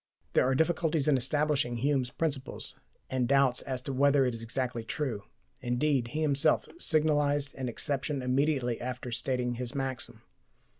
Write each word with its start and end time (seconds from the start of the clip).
There 0.33 0.47
are 0.47 0.55
difficulties 0.55 1.07
in 1.07 1.15
establishing 1.15 1.77
Hume's 1.77 2.09
principles, 2.09 2.75
and 3.11 3.27
doubts 3.27 3.61
as 3.61 3.83
to 3.83 3.93
whether 3.93 4.25
it 4.25 4.33
is 4.33 4.41
exactly 4.41 4.83
true. 4.83 5.25
Indeed, 5.61 6.07
he 6.07 6.23
himself 6.23 6.67
signalized 6.79 7.53
an 7.53 7.69
exception 7.69 8.23
immediately 8.23 8.81
after 8.81 9.11
stating 9.11 9.53
his 9.53 9.75
maxim. 9.75 10.23